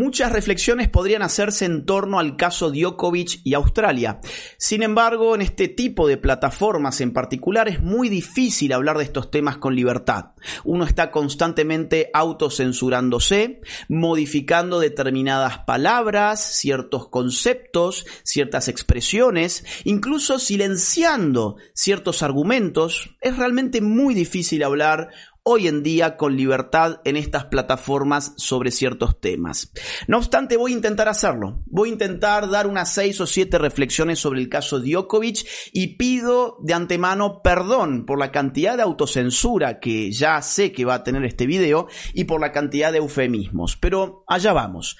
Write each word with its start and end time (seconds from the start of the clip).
Muchas 0.00 0.32
reflexiones 0.32 0.88
podrían 0.88 1.20
hacerse 1.20 1.66
en 1.66 1.84
torno 1.84 2.18
al 2.18 2.38
caso 2.38 2.70
Djokovic 2.70 3.42
y 3.44 3.52
Australia. 3.52 4.18
Sin 4.56 4.82
embargo, 4.82 5.34
en 5.34 5.42
este 5.42 5.68
tipo 5.68 6.08
de 6.08 6.16
plataformas 6.16 7.02
en 7.02 7.12
particular 7.12 7.68
es 7.68 7.82
muy 7.82 8.08
difícil 8.08 8.72
hablar 8.72 8.96
de 8.96 9.04
estos 9.04 9.30
temas 9.30 9.58
con 9.58 9.76
libertad. 9.76 10.30
Uno 10.64 10.84
está 10.86 11.10
constantemente 11.10 12.08
autocensurándose, 12.14 13.60
modificando 13.90 14.80
determinadas 14.80 15.58
palabras, 15.66 16.40
ciertos 16.40 17.08
conceptos, 17.08 18.06
ciertas 18.22 18.68
expresiones, 18.68 19.66
incluso 19.84 20.38
silenciando 20.38 21.56
ciertos 21.74 22.22
argumentos. 22.22 23.18
Es 23.20 23.36
realmente 23.36 23.82
muy 23.82 24.14
difícil 24.14 24.62
hablar 24.62 25.10
hoy 25.42 25.68
en 25.68 25.82
día 25.82 26.16
con 26.16 26.36
libertad 26.36 27.00
en 27.04 27.16
estas 27.16 27.46
plataformas 27.46 28.34
sobre 28.36 28.70
ciertos 28.70 29.20
temas. 29.20 29.72
No 30.06 30.18
obstante, 30.18 30.56
voy 30.56 30.72
a 30.72 30.76
intentar 30.76 31.08
hacerlo. 31.08 31.62
Voy 31.66 31.88
a 31.88 31.92
intentar 31.92 32.48
dar 32.50 32.66
unas 32.66 32.92
seis 32.92 33.20
o 33.20 33.26
siete 33.26 33.58
reflexiones 33.58 34.18
sobre 34.18 34.40
el 34.40 34.48
caso 34.48 34.80
Djokovic 34.80 35.46
y 35.72 35.96
pido 35.96 36.58
de 36.62 36.74
antemano 36.74 37.40
perdón 37.42 38.06
por 38.06 38.18
la 38.18 38.30
cantidad 38.30 38.76
de 38.76 38.82
autocensura 38.82 39.80
que 39.80 40.12
ya 40.12 40.40
sé 40.42 40.72
que 40.72 40.84
va 40.84 40.94
a 40.94 41.04
tener 41.04 41.24
este 41.24 41.46
video 41.46 41.88
y 42.14 42.24
por 42.24 42.40
la 42.40 42.52
cantidad 42.52 42.92
de 42.92 42.98
eufemismos. 42.98 43.76
Pero 43.76 44.24
allá 44.26 44.52
vamos. 44.52 44.96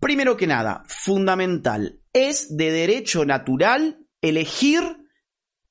Primero 0.00 0.36
que 0.36 0.46
nada, 0.46 0.82
fundamental, 0.86 2.00
es 2.12 2.56
de 2.56 2.70
derecho 2.70 3.24
natural 3.24 3.98
elegir 4.20 5.03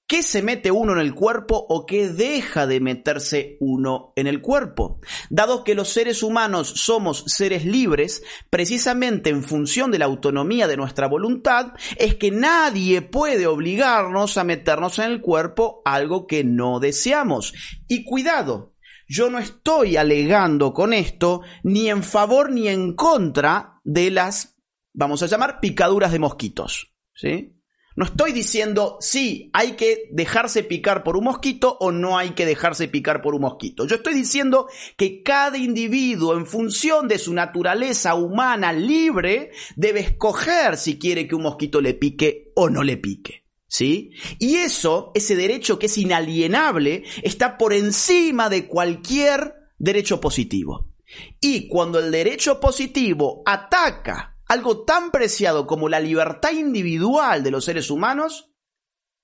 qué 0.07 0.23
se 0.23 0.41
mete 0.41 0.71
uno 0.71 0.93
en 0.93 0.99
el 0.99 1.15
cuerpo 1.15 1.65
o 1.69 1.85
qué 1.85 2.09
deja 2.09 2.67
de 2.67 2.79
meterse 2.79 3.57
uno 3.59 4.13
en 4.15 4.27
el 4.27 4.41
cuerpo. 4.41 4.99
Dado 5.29 5.63
que 5.63 5.75
los 5.75 5.89
seres 5.89 6.23
humanos 6.23 6.67
somos 6.75 7.23
seres 7.27 7.65
libres, 7.65 8.23
precisamente 8.49 9.29
en 9.29 9.43
función 9.43 9.91
de 9.91 9.99
la 9.99 10.05
autonomía 10.05 10.67
de 10.67 10.77
nuestra 10.77 11.07
voluntad, 11.07 11.73
es 11.97 12.15
que 12.15 12.31
nadie 12.31 13.01
puede 13.01 13.47
obligarnos 13.47 14.37
a 14.37 14.43
meternos 14.43 14.99
en 14.99 15.05
el 15.05 15.21
cuerpo 15.21 15.81
algo 15.85 16.27
que 16.27 16.43
no 16.43 16.79
deseamos. 16.79 17.53
Y 17.87 18.03
cuidado, 18.03 18.73
yo 19.07 19.29
no 19.29 19.39
estoy 19.39 19.97
alegando 19.97 20.73
con 20.73 20.93
esto 20.93 21.41
ni 21.63 21.89
en 21.89 22.03
favor 22.03 22.51
ni 22.51 22.67
en 22.67 22.93
contra 22.95 23.79
de 23.83 24.11
las, 24.11 24.57
vamos 24.93 25.23
a 25.23 25.27
llamar, 25.27 25.59
picaduras 25.59 26.11
de 26.11 26.19
mosquitos. 26.19 26.93
¿Sí? 27.15 27.53
No 27.95 28.05
estoy 28.05 28.31
diciendo 28.31 28.97
sí, 28.99 29.51
hay 29.53 29.73
que 29.73 30.09
dejarse 30.11 30.63
picar 30.63 31.03
por 31.03 31.15
un 31.15 31.25
mosquito 31.25 31.77
o 31.79 31.91
no 31.91 32.17
hay 32.17 32.31
que 32.31 32.45
dejarse 32.45 32.87
picar 32.87 33.21
por 33.21 33.35
un 33.35 33.41
mosquito. 33.41 33.85
Yo 33.85 33.97
estoy 33.97 34.15
diciendo 34.15 34.67
que 34.97 35.21
cada 35.21 35.57
individuo, 35.57 36.35
en 36.35 36.47
función 36.47 37.07
de 37.07 37.19
su 37.19 37.33
naturaleza 37.33 38.15
humana 38.15 38.73
libre, 38.73 39.51
debe 39.75 39.99
escoger 39.99 40.77
si 40.77 40.97
quiere 40.97 41.27
que 41.27 41.35
un 41.35 41.43
mosquito 41.43 41.81
le 41.81 41.93
pique 41.93 42.51
o 42.55 42.69
no 42.69 42.83
le 42.83 42.97
pique. 42.97 43.43
¿Sí? 43.67 44.11
Y 44.37 44.57
eso, 44.57 45.11
ese 45.15 45.35
derecho 45.35 45.79
que 45.79 45.87
es 45.87 45.97
inalienable, 45.97 47.05
está 47.23 47.57
por 47.57 47.73
encima 47.73 48.47
de 48.47 48.67
cualquier 48.67 49.55
derecho 49.79 50.21
positivo. 50.21 50.93
Y 51.41 51.67
cuando 51.67 51.99
el 51.99 52.11
derecho 52.11 52.59
positivo 52.59 53.41
ataca 53.45 54.32
algo 54.47 54.83
tan 54.83 55.11
preciado 55.11 55.67
como 55.67 55.89
la 55.89 55.99
libertad 55.99 56.51
individual 56.51 57.43
de 57.43 57.51
los 57.51 57.65
seres 57.65 57.89
humanos, 57.89 58.51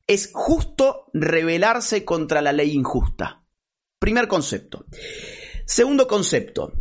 es 0.08 0.32
justo 0.34 1.06
rebelarse 1.14 2.04
contra 2.04 2.42
la 2.42 2.52
ley 2.52 2.72
injusta. 2.72 3.46
Primer 4.00 4.28
concepto. 4.28 4.86
Segundo 5.66 6.08
concepto. 6.08 6.74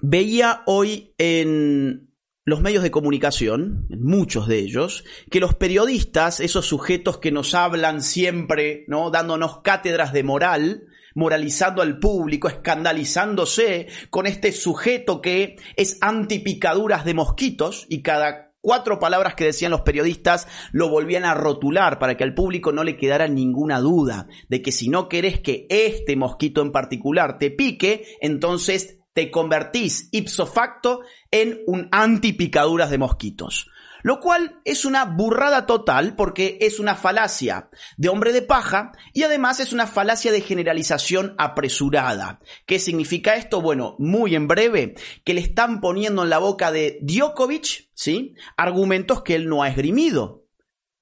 Veía 0.00 0.62
hoy 0.66 1.14
en 1.16 2.08
los 2.44 2.60
medios 2.60 2.82
de 2.82 2.90
comunicación, 2.90 3.86
muchos 3.90 4.48
de 4.48 4.58
ellos, 4.58 5.04
que 5.30 5.40
los 5.40 5.54
periodistas, 5.54 6.40
esos 6.40 6.66
sujetos 6.66 7.18
que 7.18 7.30
nos 7.30 7.54
hablan 7.54 8.02
siempre, 8.02 8.84
¿no? 8.88 9.10
dándonos 9.10 9.60
cátedras 9.60 10.12
de 10.12 10.22
moral, 10.22 10.87
moralizando 11.14 11.82
al 11.82 11.98
público, 11.98 12.48
escandalizándose 12.48 13.88
con 14.10 14.26
este 14.26 14.52
sujeto 14.52 15.20
que 15.20 15.56
es 15.76 15.98
antipicaduras 16.00 17.04
de 17.04 17.14
mosquitos 17.14 17.86
y 17.88 18.02
cada 18.02 18.52
cuatro 18.60 18.98
palabras 18.98 19.34
que 19.34 19.44
decían 19.44 19.70
los 19.70 19.82
periodistas 19.82 20.48
lo 20.72 20.88
volvían 20.88 21.24
a 21.24 21.34
rotular 21.34 21.98
para 21.98 22.16
que 22.16 22.24
al 22.24 22.34
público 22.34 22.72
no 22.72 22.84
le 22.84 22.96
quedara 22.96 23.28
ninguna 23.28 23.80
duda 23.80 24.26
de 24.48 24.62
que 24.62 24.72
si 24.72 24.88
no 24.88 25.08
querés 25.08 25.40
que 25.40 25.66
este 25.70 26.16
mosquito 26.16 26.60
en 26.60 26.72
particular 26.72 27.38
te 27.38 27.50
pique, 27.50 28.04
entonces 28.20 28.98
te 29.12 29.30
convertís 29.30 30.08
ipso 30.12 30.46
facto 30.46 31.00
en 31.30 31.60
un 31.66 31.88
antipicaduras 31.90 32.90
de 32.90 32.98
mosquitos. 32.98 33.68
Lo 34.02 34.20
cual 34.20 34.60
es 34.64 34.84
una 34.84 35.04
burrada 35.04 35.66
total 35.66 36.14
porque 36.16 36.58
es 36.60 36.78
una 36.78 36.94
falacia 36.94 37.68
de 37.96 38.08
hombre 38.08 38.32
de 38.32 38.42
paja 38.42 38.92
y 39.12 39.22
además 39.22 39.60
es 39.60 39.72
una 39.72 39.86
falacia 39.86 40.32
de 40.32 40.40
generalización 40.40 41.34
apresurada. 41.38 42.40
¿Qué 42.66 42.78
significa 42.78 43.34
esto? 43.34 43.60
Bueno, 43.60 43.96
muy 43.98 44.34
en 44.34 44.48
breve, 44.48 44.94
que 45.24 45.34
le 45.34 45.40
están 45.40 45.80
poniendo 45.80 46.22
en 46.22 46.30
la 46.30 46.38
boca 46.38 46.70
de 46.70 46.98
Djokovic, 47.02 47.90
¿sí? 47.94 48.34
Argumentos 48.56 49.22
que 49.22 49.34
él 49.34 49.48
no 49.48 49.62
ha 49.62 49.68
esgrimido. 49.68 50.48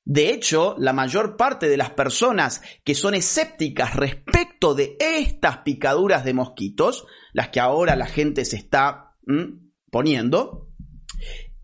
De 0.08 0.30
hecho, 0.30 0.76
la 0.78 0.92
mayor 0.92 1.36
parte 1.36 1.68
de 1.68 1.76
las 1.76 1.90
personas 1.90 2.62
que 2.84 2.94
son 2.94 3.14
escépticas 3.14 3.96
respecto 3.96 4.74
de 4.74 4.96
estas 5.00 5.58
picaduras 5.58 6.24
de 6.24 6.32
mosquitos, 6.32 7.06
las 7.32 7.48
que 7.48 7.58
ahora 7.58 7.96
la 7.96 8.06
gente 8.06 8.44
se 8.44 8.54
está 8.54 9.16
poniendo, 9.90 10.68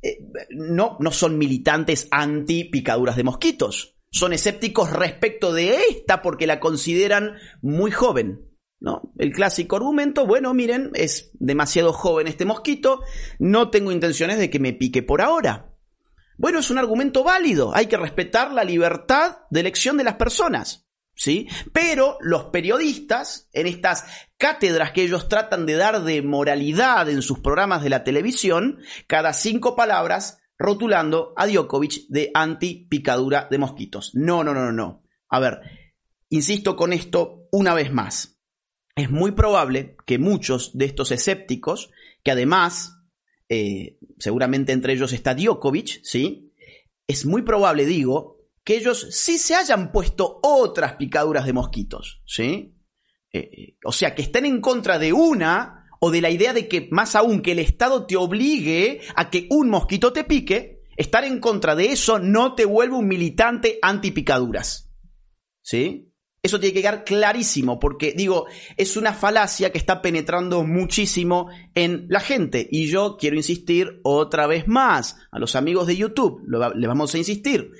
eh, 0.02 0.18
no, 0.50 0.96
no 1.00 1.10
son 1.12 1.38
militantes 1.38 2.08
anti 2.10 2.64
picaduras 2.64 3.16
de 3.16 3.24
mosquitos. 3.24 3.96
Son 4.10 4.32
escépticos 4.32 4.90
respecto 4.90 5.52
de 5.52 5.76
esta 5.88 6.20
porque 6.20 6.46
la 6.46 6.60
consideran 6.60 7.36
muy 7.62 7.90
joven. 7.90 8.48
¿no? 8.80 9.12
El 9.16 9.32
clásico 9.32 9.76
argumento, 9.76 10.26
bueno, 10.26 10.52
miren, 10.54 10.90
es 10.94 11.30
demasiado 11.34 11.92
joven 11.92 12.26
este 12.26 12.44
mosquito, 12.44 13.00
no 13.38 13.70
tengo 13.70 13.92
intenciones 13.92 14.38
de 14.38 14.50
que 14.50 14.58
me 14.58 14.72
pique 14.72 15.02
por 15.02 15.22
ahora. 15.22 15.72
Bueno, 16.36 16.58
es 16.58 16.70
un 16.70 16.78
argumento 16.78 17.22
válido, 17.22 17.74
hay 17.74 17.86
que 17.86 17.96
respetar 17.96 18.52
la 18.52 18.64
libertad 18.64 19.38
de 19.50 19.60
elección 19.60 19.96
de 19.96 20.04
las 20.04 20.14
personas. 20.14 20.88
¿Sí? 21.14 21.48
Pero 21.72 22.16
los 22.20 22.46
periodistas, 22.46 23.48
en 23.52 23.66
estas 23.66 24.04
cátedras 24.38 24.92
que 24.92 25.02
ellos 25.02 25.28
tratan 25.28 25.66
de 25.66 25.74
dar 25.74 26.02
de 26.02 26.22
moralidad 26.22 27.08
en 27.08 27.22
sus 27.22 27.38
programas 27.40 27.82
de 27.82 27.90
la 27.90 28.02
televisión, 28.02 28.78
cada 29.06 29.32
cinco 29.32 29.76
palabras 29.76 30.38
rotulando 30.58 31.34
a 31.36 31.46
Djokovic 31.46 32.06
de 32.08 32.30
anti-picadura 32.32 33.48
de 33.50 33.58
mosquitos. 33.58 34.14
No, 34.14 34.44
no, 34.44 34.54
no, 34.54 34.72
no. 34.72 35.02
A 35.28 35.40
ver, 35.40 35.60
insisto 36.28 36.76
con 36.76 36.92
esto 36.92 37.48
una 37.50 37.74
vez 37.74 37.92
más. 37.92 38.38
Es 38.94 39.10
muy 39.10 39.32
probable 39.32 39.96
que 40.06 40.18
muchos 40.18 40.76
de 40.76 40.84
estos 40.84 41.10
escépticos, 41.10 41.90
que 42.22 42.30
además, 42.30 42.98
eh, 43.48 43.98
seguramente 44.18 44.72
entre 44.72 44.92
ellos 44.92 45.12
está 45.12 45.34
Djokovic, 45.34 46.02
¿sí? 46.02 46.52
Es 47.06 47.26
muy 47.26 47.42
probable, 47.42 47.84
digo, 47.84 48.31
que 48.64 48.76
ellos 48.76 49.08
sí 49.10 49.38
se 49.38 49.54
hayan 49.54 49.92
puesto 49.92 50.40
otras 50.42 50.94
picaduras 50.94 51.44
de 51.46 51.52
mosquitos, 51.52 52.22
¿sí? 52.26 52.74
Eh, 53.32 53.50
eh, 53.52 53.76
o 53.84 53.92
sea, 53.92 54.14
que 54.14 54.22
estén 54.22 54.44
en 54.44 54.60
contra 54.60 54.98
de 54.98 55.12
una 55.12 55.88
o 56.00 56.10
de 56.10 56.20
la 56.20 56.30
idea 56.30 56.52
de 56.52 56.68
que, 56.68 56.88
más 56.90 57.14
aún, 57.16 57.42
que 57.42 57.52
el 57.52 57.58
Estado 57.58 58.06
te 58.06 58.16
obligue 58.16 59.00
a 59.14 59.30
que 59.30 59.46
un 59.50 59.70
mosquito 59.70 60.12
te 60.12 60.24
pique, 60.24 60.82
estar 60.96 61.24
en 61.24 61.38
contra 61.40 61.74
de 61.74 61.86
eso 61.86 62.18
no 62.18 62.54
te 62.54 62.64
vuelve 62.64 62.96
un 62.96 63.08
militante 63.08 63.78
antipicaduras. 63.80 64.90
¿Sí? 65.62 66.12
Eso 66.42 66.58
tiene 66.58 66.74
que 66.74 66.80
quedar 66.80 67.04
clarísimo, 67.04 67.78
porque 67.78 68.14
digo, 68.16 68.46
es 68.76 68.96
una 68.96 69.14
falacia 69.14 69.70
que 69.70 69.78
está 69.78 70.02
penetrando 70.02 70.64
muchísimo 70.64 71.48
en 71.74 72.06
la 72.08 72.18
gente. 72.18 72.68
Y 72.68 72.88
yo 72.88 73.16
quiero 73.16 73.36
insistir 73.36 74.00
otra 74.02 74.48
vez 74.48 74.66
más 74.66 75.16
a 75.30 75.38
los 75.38 75.54
amigos 75.54 75.86
de 75.86 75.96
YouTube, 75.96 76.42
le 76.48 76.86
vamos 76.88 77.14
a 77.14 77.18
insistir. 77.18 77.70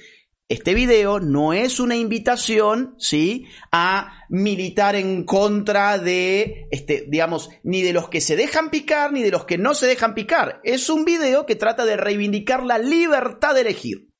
Este 0.53 0.75
video 0.75 1.19
no 1.19 1.55
es 1.55 1.81
una 1.81 1.97
invitación, 1.97 2.95
¿sí? 2.99 3.47
A 3.71 4.27
militar 4.29 4.97
en 4.97 5.25
contra 5.25 5.97
de, 5.97 6.69
este, 6.71 7.07
digamos, 7.09 7.49
ni 7.63 7.81
de 7.81 7.95
los 7.95 8.11
que 8.11 8.21
se 8.21 8.37
dejan 8.37 8.69
picar 8.69 9.15
ni 9.15 9.23
de 9.23 9.31
los 9.31 9.47
que 9.47 9.57
no 9.57 9.73
se 9.73 9.87
dejan 9.87 10.13
picar. 10.13 10.61
Es 10.63 10.91
un 10.91 11.07
video 11.07 11.47
que 11.47 11.57
trata 11.57 11.87
de 11.87 11.97
reivindicar 11.97 12.63
la 12.65 12.77
libertad 12.77 13.55
de 13.55 13.63
elegir. 13.63 14.11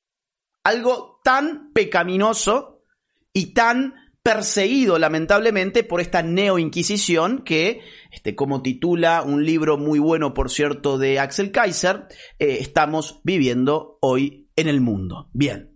Algo 0.63 1.19
tan 1.23 1.71
pecaminoso 1.71 2.81
y 3.31 3.53
tan 3.53 3.93
perseguido 4.23 4.97
lamentablemente 4.97 5.83
por 5.83 6.01
esta 6.01 6.23
neo-inquisición 6.23 7.43
que, 7.43 7.81
este, 8.09 8.33
como 8.33 8.63
titula 8.63 9.21
un 9.21 9.45
libro 9.45 9.77
muy 9.77 9.99
bueno, 9.99 10.33
por 10.33 10.49
cierto, 10.49 10.97
de 10.97 11.19
Axel 11.19 11.51
Kaiser, 11.51 12.07
eh, 12.39 12.57
estamos 12.59 13.21
viviendo 13.23 13.99
hoy 14.01 14.49
en 14.55 14.67
el 14.67 14.81
mundo. 14.81 15.29
Bien. 15.31 15.72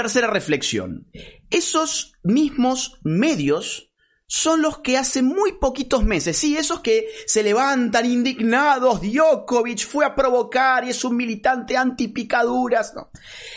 Tercera 0.00 0.28
reflexión. 0.28 1.10
Esos 1.50 2.14
mismos 2.22 2.98
medios 3.02 3.92
son 4.26 4.62
los 4.62 4.78
que 4.78 4.96
hace 4.96 5.20
muy 5.20 5.58
poquitos 5.60 6.04
meses, 6.04 6.38
sí, 6.38 6.56
esos 6.56 6.80
que 6.80 7.08
se 7.26 7.42
levantan 7.42 8.10
indignados, 8.10 9.02
Djokovic 9.02 9.86
fue 9.86 10.06
a 10.06 10.14
provocar 10.14 10.86
y 10.86 10.88
es 10.88 11.04
un 11.04 11.16
militante 11.16 11.76
antipicaduras, 11.76 12.94
no. 12.94 13.10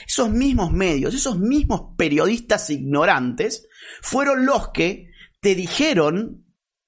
Esos 0.06 0.31
mismos 0.31 0.74
medios, 0.74 1.13
esos 1.13 1.40
mismos 1.40 1.95
periodistas 1.95 2.69
ignorantes, 2.69 3.66
fueron 4.01 4.45
los 4.45 4.68
que 4.72 5.12
te 5.40 5.56
dijeron 5.56 6.44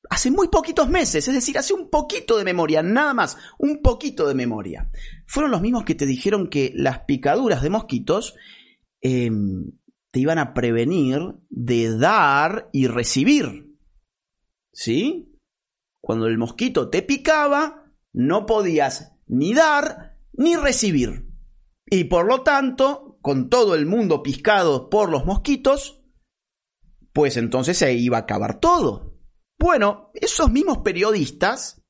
hace 0.10 0.32
muy 0.32 0.50
poquitos 0.50 0.90
meses, 0.90 1.30
es 1.30 1.34
decir, 1.34 1.58
hace 1.58 1.74
un 1.74 1.90
poquito 1.90 2.38
de 2.38 2.44
memoria, 2.44 2.84
nada 2.84 3.14
más, 3.14 3.38
un 3.58 3.82
poquito 3.82 4.28
de 4.28 4.36
memoria. 4.36 4.92
Fueron 5.26 5.52
los 5.52 5.62
mismos 5.62 5.86
que 5.86 5.96
te 5.96 6.06
dijeron 6.06 6.50
que 6.50 6.74
las 6.76 7.00
picaduras 7.06 7.62
de 7.62 7.70
mosquitos 7.70 8.36
Em, 9.08 9.72
te 10.10 10.20
iban 10.20 10.40
a 10.40 10.56
prevenir 10.56 11.36
de 11.50 11.96
dar 11.96 12.72
y 12.74 12.88
recibir. 12.88 13.78
¿Sí? 14.74 15.38
Cuando 16.02 16.26
el 16.26 16.40
mosquito 16.40 16.90
te 16.90 17.04
picaba, 17.04 17.94
no 18.14 18.48
podías 18.48 19.14
ni 19.28 19.54
dar 19.54 20.18
ni 20.34 20.56
recibir. 20.56 21.30
Y 21.86 22.06
por 22.06 22.26
lo 22.26 22.42
tanto, 22.42 23.20
con 23.22 23.48
todo 23.48 23.76
el 23.76 23.86
mundo 23.86 24.24
piscado 24.24 24.90
por 24.90 25.12
los 25.12 25.24
mosquitos, 25.24 26.02
pues 27.14 27.38
entonces 27.38 27.78
se 27.78 27.94
iba 27.94 28.18
a 28.18 28.22
acabar 28.22 28.60
todo. 28.60 29.20
Bueno, 29.60 30.10
esos 30.16 30.50
mismos 30.52 30.80
periodistas 30.80 31.84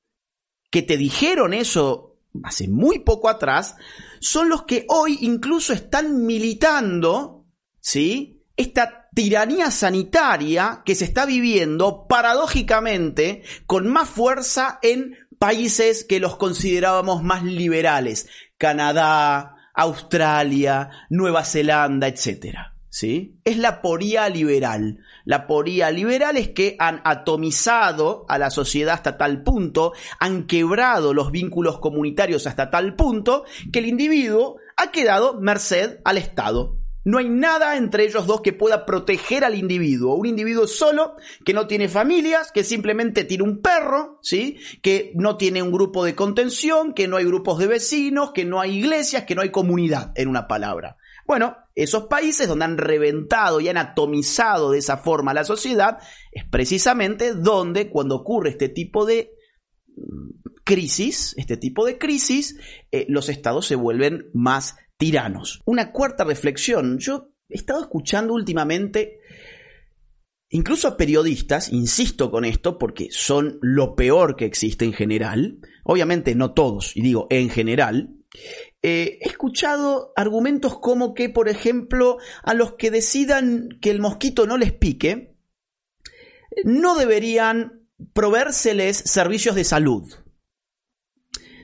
que 0.69 0.81
te 0.81 0.97
dijeron 0.97 1.53
eso 1.53 2.14
hace 2.43 2.67
muy 2.67 2.99
poco 2.99 3.29
atrás, 3.29 3.75
son 4.19 4.49
los 4.49 4.63
que 4.63 4.85
hoy 4.89 5.19
incluso 5.21 5.73
están 5.73 6.25
militando, 6.25 7.45
¿sí? 7.79 8.43
Esta 8.57 9.09
tiranía 9.13 9.71
sanitaria 9.71 10.81
que 10.85 10.95
se 10.95 11.05
está 11.05 11.25
viviendo 11.25 12.05
paradójicamente 12.07 13.43
con 13.65 13.87
más 13.87 14.09
fuerza 14.09 14.79
en 14.81 15.17
países 15.39 16.03
que 16.03 16.19
los 16.19 16.37
considerábamos 16.37 17.23
más 17.23 17.43
liberales, 17.43 18.27
Canadá, 18.57 19.55
Australia, 19.73 20.89
Nueva 21.09 21.43
Zelanda, 21.43 22.07
etcétera. 22.07 22.74
¿Sí? 22.95 23.35
Es 23.43 23.57
la 23.57 23.81
poría 23.81 24.29
liberal. 24.29 24.99
La 25.25 25.47
poría 25.47 25.91
liberal 25.91 26.37
es 26.37 26.51
que 26.51 26.77
han 26.79 27.01
atomizado 27.03 28.25
a 28.29 28.37
la 28.37 28.49
sociedad 28.49 28.93
hasta 28.93 29.17
tal 29.17 29.43
punto, 29.43 29.91
han 30.17 30.47
quebrado 30.47 31.13
los 31.13 31.29
vínculos 31.29 31.79
comunitarios 31.79 32.47
hasta 32.47 32.69
tal 32.71 32.95
punto, 32.95 33.43
que 33.73 33.79
el 33.79 33.87
individuo 33.87 34.59
ha 34.77 34.91
quedado 34.91 35.41
merced 35.41 35.99
al 36.05 36.17
Estado. 36.17 36.77
No 37.03 37.17
hay 37.17 37.27
nada 37.27 37.75
entre 37.75 38.05
ellos 38.05 38.27
dos 38.27 38.39
que 38.39 38.53
pueda 38.53 38.85
proteger 38.85 39.43
al 39.43 39.55
individuo. 39.55 40.15
Un 40.15 40.27
individuo 40.27 40.65
solo, 40.65 41.17
que 41.43 41.53
no 41.53 41.67
tiene 41.67 41.89
familias, 41.89 42.53
que 42.53 42.63
simplemente 42.63 43.25
tiene 43.25 43.43
un 43.43 43.61
perro, 43.61 44.19
¿sí? 44.21 44.57
Que 44.81 45.11
no 45.15 45.35
tiene 45.35 45.61
un 45.61 45.73
grupo 45.73 46.05
de 46.05 46.15
contención, 46.15 46.93
que 46.93 47.09
no 47.09 47.17
hay 47.17 47.25
grupos 47.25 47.59
de 47.59 47.67
vecinos, 47.67 48.31
que 48.31 48.45
no 48.45 48.61
hay 48.61 48.77
iglesias, 48.77 49.25
que 49.25 49.35
no 49.35 49.41
hay 49.41 49.49
comunidad, 49.49 50.13
en 50.15 50.29
una 50.29 50.47
palabra. 50.47 50.95
Bueno, 51.25 51.57
esos 51.73 52.05
países 52.05 52.47
donde 52.47 52.65
han 52.65 52.77
reventado 52.77 53.59
y 53.59 53.67
han 53.67 53.77
atomizado 53.77 54.71
de 54.71 54.79
esa 54.79 54.97
forma 54.97 55.33
la 55.33 55.43
sociedad 55.43 55.97
es 56.31 56.45
precisamente 56.45 57.33
donde 57.33 57.89
cuando 57.89 58.15
ocurre 58.15 58.51
este 58.51 58.69
tipo 58.69 59.05
de 59.05 59.31
mm, 59.95 60.29
crisis, 60.63 61.33
este 61.37 61.57
tipo 61.57 61.85
de 61.85 61.97
crisis, 61.97 62.57
eh, 62.91 63.05
los 63.09 63.29
estados 63.29 63.65
se 63.65 63.75
vuelven 63.75 64.29
más 64.33 64.77
tiranos. 64.97 65.61
Una 65.65 65.91
cuarta 65.91 66.23
reflexión, 66.23 66.99
yo 66.99 67.31
he 67.49 67.55
estado 67.55 67.81
escuchando 67.81 68.33
últimamente 68.33 69.19
incluso 70.49 70.87
a 70.87 70.95
periodistas, 70.95 71.71
insisto 71.71 72.31
con 72.31 72.45
esto 72.45 72.77
porque 72.77 73.07
son 73.11 73.57
lo 73.61 73.95
peor 73.95 74.35
que 74.35 74.45
existe 74.45 74.85
en 74.85 74.93
general, 74.93 75.59
obviamente 75.83 76.35
no 76.35 76.53
todos, 76.53 76.95
y 76.95 77.01
digo 77.01 77.27
en 77.29 77.49
general, 77.49 78.15
eh, 78.87 79.17
he 79.19 79.29
escuchado 79.29 80.13
argumentos 80.15 80.77
como 80.77 81.15
que, 81.15 81.27
por 81.27 81.49
ejemplo, 81.49 82.19
a 82.43 82.53
los 82.53 82.73
que 82.73 82.91
decidan 82.91 83.79
que 83.81 83.89
el 83.89 83.99
mosquito 83.99 84.45
no 84.45 84.59
les 84.59 84.73
pique, 84.73 85.35
no 86.63 86.95
deberían 86.95 87.87
proveérseles 88.13 88.97
servicios 88.97 89.55
de 89.55 89.63
salud. 89.63 90.03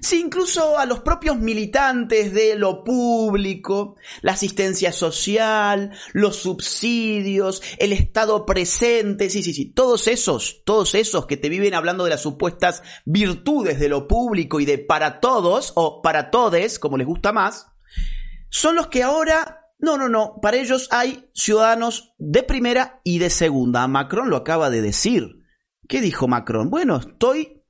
Sí, 0.01 0.19
incluso 0.19 0.79
a 0.79 0.87
los 0.87 1.01
propios 1.01 1.37
militantes 1.37 2.33
de 2.33 2.55
lo 2.55 2.83
público, 2.83 3.97
la 4.23 4.31
asistencia 4.31 4.91
social, 4.91 5.91
los 6.13 6.37
subsidios, 6.37 7.61
el 7.77 7.93
Estado 7.93 8.43
presente, 8.43 9.29
sí, 9.29 9.43
sí, 9.43 9.53
sí, 9.53 9.65
todos 9.65 10.07
esos, 10.07 10.63
todos 10.65 10.95
esos 10.95 11.27
que 11.27 11.37
te 11.37 11.49
viven 11.49 11.75
hablando 11.75 12.03
de 12.03 12.09
las 12.09 12.21
supuestas 12.21 12.81
virtudes 13.05 13.79
de 13.79 13.89
lo 13.89 14.07
público 14.07 14.59
y 14.59 14.65
de 14.65 14.79
para 14.79 15.19
todos 15.19 15.71
o 15.75 16.01
para 16.01 16.31
todes, 16.31 16.79
como 16.79 16.97
les 16.97 17.05
gusta 17.05 17.31
más, 17.31 17.67
son 18.49 18.75
los 18.75 18.87
que 18.87 19.03
ahora, 19.03 19.69
no, 19.77 19.97
no, 19.97 20.09
no, 20.09 20.39
para 20.41 20.57
ellos 20.57 20.87
hay 20.89 21.29
ciudadanos 21.35 22.15
de 22.17 22.41
primera 22.41 23.01
y 23.03 23.19
de 23.19 23.29
segunda. 23.29 23.87
Macron 23.87 24.31
lo 24.31 24.37
acaba 24.37 24.71
de 24.71 24.81
decir. 24.81 25.43
¿Qué 25.87 26.01
dijo 26.01 26.27
Macron? 26.27 26.71
Bueno, 26.71 26.97
estoy... 26.97 27.61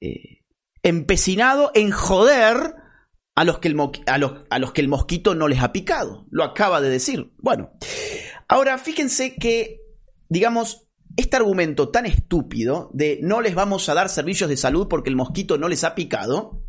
Eh, 0.00 0.43
empecinado 0.84 1.72
en 1.74 1.90
joder 1.90 2.74
a 3.34 3.42
los, 3.42 3.58
que 3.58 3.68
el 3.68 3.76
a, 4.06 4.18
los, 4.18 4.32
a 4.48 4.58
los 4.60 4.72
que 4.72 4.80
el 4.82 4.88
mosquito 4.88 5.34
no 5.34 5.48
les 5.48 5.60
ha 5.60 5.72
picado. 5.72 6.26
Lo 6.30 6.44
acaba 6.44 6.80
de 6.80 6.90
decir. 6.90 7.32
Bueno, 7.38 7.72
ahora 8.46 8.78
fíjense 8.78 9.34
que, 9.34 9.80
digamos, 10.28 10.86
este 11.16 11.36
argumento 11.36 11.88
tan 11.88 12.06
estúpido 12.06 12.90
de 12.92 13.18
no 13.22 13.40
les 13.40 13.54
vamos 13.54 13.88
a 13.88 13.94
dar 13.94 14.08
servicios 14.08 14.48
de 14.48 14.56
salud 14.56 14.86
porque 14.88 15.10
el 15.10 15.16
mosquito 15.16 15.58
no 15.58 15.68
les 15.68 15.82
ha 15.84 15.94
picado, 15.94 16.62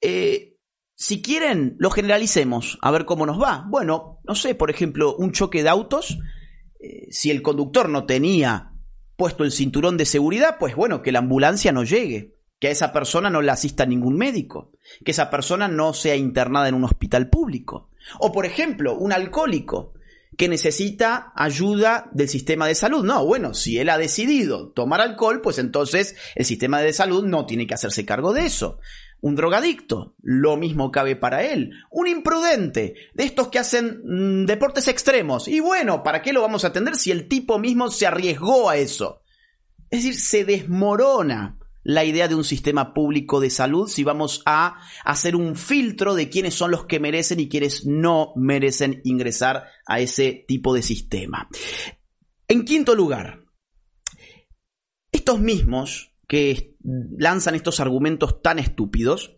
eh, 0.00 0.56
si 0.94 1.20
quieren, 1.20 1.74
lo 1.78 1.90
generalicemos, 1.90 2.78
a 2.80 2.90
ver 2.92 3.04
cómo 3.04 3.26
nos 3.26 3.42
va. 3.42 3.66
Bueno, 3.68 4.20
no 4.22 4.34
sé, 4.36 4.54
por 4.54 4.70
ejemplo, 4.70 5.16
un 5.16 5.32
choque 5.32 5.64
de 5.64 5.68
autos, 5.68 6.18
eh, 6.78 7.08
si 7.10 7.30
el 7.30 7.42
conductor 7.42 7.88
no 7.88 8.06
tenía 8.06 8.72
puesto 9.16 9.42
el 9.42 9.50
cinturón 9.50 9.96
de 9.96 10.04
seguridad, 10.04 10.56
pues 10.60 10.76
bueno, 10.76 11.02
que 11.02 11.10
la 11.10 11.18
ambulancia 11.18 11.72
no 11.72 11.82
llegue 11.82 12.33
que 12.64 12.68
a 12.68 12.72
esa 12.72 12.94
persona 12.94 13.28
no 13.28 13.42
le 13.42 13.50
asista 13.50 13.84
ningún 13.84 14.16
médico, 14.16 14.72
que 15.04 15.10
esa 15.10 15.28
persona 15.28 15.68
no 15.68 15.92
sea 15.92 16.16
internada 16.16 16.66
en 16.66 16.74
un 16.74 16.84
hospital 16.84 17.28
público. 17.28 17.90
O 18.18 18.32
por 18.32 18.46
ejemplo, 18.46 18.96
un 18.96 19.12
alcohólico 19.12 19.92
que 20.38 20.48
necesita 20.48 21.30
ayuda 21.36 22.08
del 22.12 22.30
sistema 22.30 22.66
de 22.66 22.74
salud. 22.74 23.04
No, 23.04 23.26
bueno, 23.26 23.52
si 23.52 23.78
él 23.78 23.90
ha 23.90 23.98
decidido 23.98 24.70
tomar 24.70 25.02
alcohol, 25.02 25.42
pues 25.42 25.58
entonces 25.58 26.16
el 26.36 26.46
sistema 26.46 26.80
de 26.80 26.94
salud 26.94 27.26
no 27.26 27.44
tiene 27.44 27.66
que 27.66 27.74
hacerse 27.74 28.06
cargo 28.06 28.32
de 28.32 28.46
eso. 28.46 28.78
Un 29.20 29.34
drogadicto, 29.34 30.14
lo 30.22 30.56
mismo 30.56 30.90
cabe 30.90 31.16
para 31.16 31.42
él. 31.44 31.72
Un 31.90 32.06
imprudente, 32.06 32.94
de 33.12 33.24
estos 33.24 33.48
que 33.48 33.58
hacen 33.58 34.00
mm, 34.06 34.46
deportes 34.46 34.88
extremos. 34.88 35.48
Y 35.48 35.60
bueno, 35.60 36.02
¿para 36.02 36.22
qué 36.22 36.32
lo 36.32 36.40
vamos 36.40 36.64
a 36.64 36.68
atender 36.68 36.96
si 36.96 37.10
el 37.10 37.28
tipo 37.28 37.58
mismo 37.58 37.90
se 37.90 38.06
arriesgó 38.06 38.70
a 38.70 38.78
eso? 38.78 39.20
Es 39.90 40.02
decir, 40.02 40.18
se 40.18 40.46
desmorona 40.46 41.58
la 41.84 42.04
idea 42.04 42.26
de 42.28 42.34
un 42.34 42.44
sistema 42.44 42.94
público 42.94 43.40
de 43.40 43.50
salud 43.50 43.88
si 43.88 44.02
vamos 44.02 44.42
a 44.46 44.80
hacer 45.04 45.36
un 45.36 45.54
filtro 45.54 46.14
de 46.14 46.28
quiénes 46.30 46.54
son 46.54 46.70
los 46.70 46.86
que 46.86 46.98
merecen 46.98 47.40
y 47.40 47.48
quiénes 47.48 47.86
no 47.86 48.32
merecen 48.36 49.00
ingresar 49.04 49.64
a 49.86 50.00
ese 50.00 50.44
tipo 50.48 50.74
de 50.74 50.82
sistema. 50.82 51.48
En 52.48 52.64
quinto 52.64 52.94
lugar, 52.94 53.44
estos 55.12 55.38
mismos 55.38 56.14
que 56.26 56.76
lanzan 57.18 57.54
estos 57.54 57.80
argumentos 57.80 58.42
tan 58.42 58.58
estúpidos, 58.58 59.34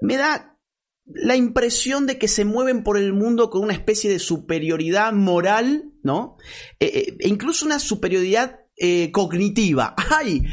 me 0.00 0.16
da 0.16 0.58
la 1.06 1.36
impresión 1.36 2.06
de 2.06 2.18
que 2.18 2.28
se 2.28 2.44
mueven 2.44 2.82
por 2.82 2.96
el 2.96 3.12
mundo 3.12 3.50
con 3.50 3.62
una 3.62 3.74
especie 3.74 4.10
de 4.10 4.18
superioridad 4.18 5.12
moral, 5.12 5.92
¿no? 6.02 6.38
Eh, 6.80 6.86
eh, 6.94 7.16
e 7.20 7.28
incluso 7.28 7.66
una 7.66 7.78
superioridad 7.78 8.60
eh, 8.76 9.10
cognitiva. 9.12 9.94
¡Ay! 10.10 10.44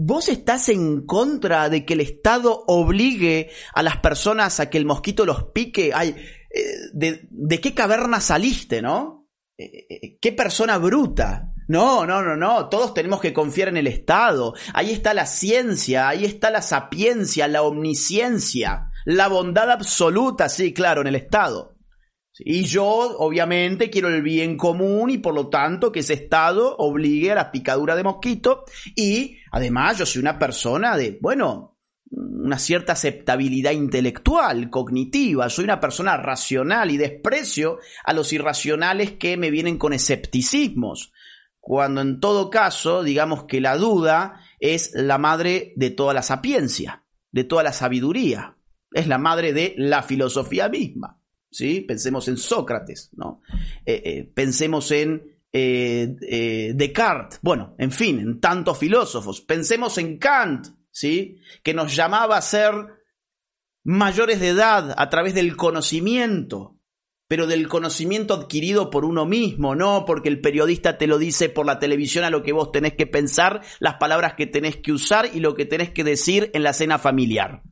¿Vos 0.00 0.28
estás 0.28 0.68
en 0.68 1.04
contra 1.06 1.68
de 1.68 1.84
que 1.84 1.94
el 1.94 2.00
Estado 2.00 2.62
obligue 2.68 3.50
a 3.74 3.82
las 3.82 3.96
personas 3.96 4.60
a 4.60 4.70
que 4.70 4.78
el 4.78 4.86
mosquito 4.86 5.26
los 5.26 5.46
pique? 5.46 5.90
Eh, 5.90 6.70
de, 6.92 7.60
qué 7.60 7.74
caverna 7.74 8.20
saliste, 8.20 8.80
no? 8.80 9.26
Eh, 9.58 9.86
eh, 9.90 10.18
¿Qué 10.20 10.30
persona 10.30 10.78
bruta? 10.78 11.52
No, 11.66 12.06
no, 12.06 12.22
no, 12.22 12.36
no. 12.36 12.68
Todos 12.68 12.94
tenemos 12.94 13.20
que 13.20 13.32
confiar 13.32 13.70
en 13.70 13.76
el 13.76 13.88
Estado. 13.88 14.54
Ahí 14.72 14.92
está 14.92 15.14
la 15.14 15.26
ciencia, 15.26 16.08
ahí 16.08 16.24
está 16.24 16.50
la 16.50 16.62
sapiencia, 16.62 17.48
la 17.48 17.62
omnisciencia, 17.62 18.92
la 19.04 19.26
bondad 19.26 19.68
absoluta, 19.68 20.48
sí, 20.48 20.72
claro, 20.72 21.00
en 21.00 21.08
el 21.08 21.16
Estado. 21.16 21.76
Y 22.40 22.64
yo, 22.64 22.86
obviamente, 23.18 23.90
quiero 23.90 24.08
el 24.08 24.22
bien 24.22 24.56
común 24.56 25.10
y 25.10 25.18
por 25.18 25.34
lo 25.34 25.48
tanto 25.48 25.90
que 25.90 26.00
ese 26.00 26.14
Estado 26.14 26.76
obligue 26.76 27.32
a 27.32 27.36
la 27.36 27.50
picadura 27.50 27.96
de 27.96 28.04
mosquito. 28.04 28.64
Y 28.94 29.38
además 29.50 29.98
yo 29.98 30.06
soy 30.06 30.20
una 30.20 30.38
persona 30.38 30.96
de, 30.96 31.18
bueno, 31.20 31.78
una 32.10 32.58
cierta 32.58 32.92
aceptabilidad 32.92 33.72
intelectual, 33.72 34.70
cognitiva. 34.70 35.48
Soy 35.50 35.64
una 35.64 35.80
persona 35.80 36.16
racional 36.16 36.90
y 36.90 36.96
desprecio 36.96 37.78
a 38.04 38.12
los 38.12 38.32
irracionales 38.32 39.12
que 39.12 39.36
me 39.36 39.50
vienen 39.50 39.78
con 39.78 39.92
escepticismos. 39.92 41.12
Cuando 41.60 42.00
en 42.00 42.20
todo 42.20 42.48
caso, 42.48 43.02
digamos 43.02 43.44
que 43.44 43.60
la 43.60 43.76
duda 43.76 44.40
es 44.58 44.92
la 44.94 45.18
madre 45.18 45.74
de 45.76 45.90
toda 45.90 46.14
la 46.14 46.22
sapiencia, 46.22 47.04
de 47.30 47.44
toda 47.44 47.62
la 47.62 47.72
sabiduría. 47.72 48.56
Es 48.92 49.06
la 49.06 49.18
madre 49.18 49.52
de 49.52 49.74
la 49.76 50.02
filosofía 50.02 50.68
misma. 50.68 51.17
¿Sí? 51.50 51.80
Pensemos 51.80 52.28
en 52.28 52.36
Sócrates, 52.36 53.10
¿no? 53.12 53.42
Eh, 53.84 54.02
eh, 54.04 54.30
pensemos 54.34 54.90
en 54.90 55.38
eh, 55.52 56.72
Descartes, 56.74 57.40
bueno, 57.42 57.74
en 57.78 57.90
fin, 57.90 58.18
en 58.18 58.40
tantos 58.40 58.78
filósofos. 58.78 59.40
Pensemos 59.40 59.98
en 59.98 60.18
Kant, 60.18 60.66
¿sí? 60.90 61.40
Que 61.62 61.74
nos 61.74 61.94
llamaba 61.94 62.36
a 62.36 62.42
ser 62.42 62.72
mayores 63.84 64.40
de 64.40 64.48
edad 64.48 64.94
a 64.96 65.08
través 65.08 65.34
del 65.34 65.56
conocimiento, 65.56 66.78
pero 67.26 67.46
del 67.46 67.68
conocimiento 67.68 68.34
adquirido 68.34 68.90
por 68.90 69.04
uno 69.04 69.26
mismo, 69.26 69.74
no 69.74 70.04
porque 70.06 70.28
el 70.28 70.40
periodista 70.40 70.98
te 70.98 71.06
lo 71.06 71.18
dice 71.18 71.48
por 71.48 71.66
la 71.66 71.78
televisión 71.78 72.24
a 72.24 72.30
lo 72.30 72.42
que 72.42 72.52
vos 72.52 72.72
tenés 72.72 72.94
que 72.94 73.06
pensar, 73.06 73.62
las 73.80 73.94
palabras 73.94 74.34
que 74.34 74.46
tenés 74.46 74.76
que 74.76 74.92
usar 74.92 75.30
y 75.34 75.40
lo 75.40 75.54
que 75.54 75.66
tenés 75.66 75.90
que 75.90 76.04
decir 76.04 76.50
en 76.54 76.62
la 76.62 76.72
cena 76.72 76.98
familiar. 76.98 77.62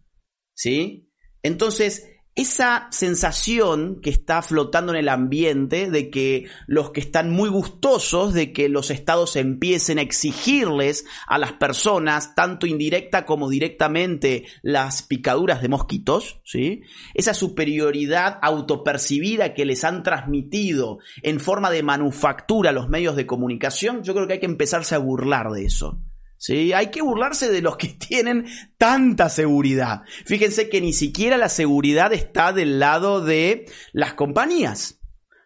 ¿Sí? 0.54 1.11
Entonces, 1.42 2.15
esa 2.36 2.86
sensación 2.90 4.00
que 4.02 4.10
está 4.10 4.42
flotando 4.42 4.92
en 4.92 4.98
el 4.98 5.08
ambiente 5.08 5.90
de 5.90 6.10
que 6.10 6.44
los 6.66 6.90
que 6.90 7.00
están 7.00 7.30
muy 7.30 7.48
gustosos 7.48 8.34
de 8.34 8.52
que 8.52 8.68
los 8.68 8.90
estados 8.90 9.36
empiecen 9.36 9.98
a 9.98 10.02
exigirles 10.02 11.06
a 11.26 11.38
las 11.38 11.52
personas, 11.54 12.34
tanto 12.34 12.66
indirecta 12.66 13.24
como 13.24 13.48
directamente, 13.48 14.44
las 14.60 15.02
picaduras 15.02 15.62
de 15.62 15.70
mosquitos, 15.70 16.40
¿sí? 16.44 16.82
Esa 17.14 17.32
superioridad 17.32 18.38
autopercibida 18.42 19.54
que 19.54 19.64
les 19.64 19.82
han 19.84 20.02
transmitido 20.02 20.98
en 21.22 21.40
forma 21.40 21.70
de 21.70 21.82
manufactura 21.82 22.70
los 22.72 22.90
medios 22.90 23.16
de 23.16 23.26
comunicación, 23.26 24.02
yo 24.02 24.14
creo 24.14 24.26
que 24.26 24.34
hay 24.34 24.40
que 24.40 24.46
empezarse 24.46 24.94
a 24.94 24.98
burlar 24.98 25.50
de 25.52 25.64
eso. 25.64 25.98
¿Sí? 26.38 26.72
Hay 26.72 26.90
que 26.90 27.02
burlarse 27.02 27.50
de 27.50 27.62
los 27.62 27.76
que 27.76 27.88
tienen 28.08 28.46
tanta 28.78 29.28
seguridad. 29.28 30.02
Fíjense 30.24 30.68
que 30.68 30.80
ni 30.80 30.92
siquiera 30.92 31.36
la 31.36 31.48
seguridad 31.48 32.12
está 32.12 32.52
del 32.52 32.78
lado 32.78 33.20
de 33.20 33.66
las 33.92 34.14
compañías. 34.14 35.00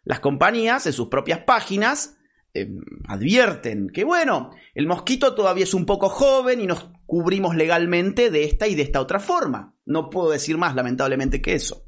Las 0.05 0.21
compañías 0.21 0.87
en 0.87 0.93
sus 0.93 1.09
propias 1.09 1.41
páginas 1.41 2.17
em, 2.55 2.81
advierten 3.07 3.91
que 3.91 4.05
bueno, 4.05 4.51
el 4.75 4.87
mosquito 4.87 5.35
todavía 5.35 5.65
es 5.65 5.75
un 5.75 5.87
poco 5.87 6.09
joven 6.09 6.61
y 6.61 6.67
nos 6.67 6.91
cubrimos 7.07 7.55
legalmente 7.55 8.31
de 8.31 8.45
esta 8.45 8.67
y 8.67 8.75
de 8.75 8.83
esta 8.83 9.01
otra 9.01 9.21
forma. 9.21 9.77
No 9.85 10.11
puedo 10.11 10.31
decir 10.31 10.57
más 10.59 10.75
lamentablemente 10.75 11.43
que 11.43 11.55
eso. 11.55 11.85